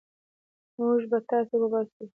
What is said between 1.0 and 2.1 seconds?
به تاسي وباسو.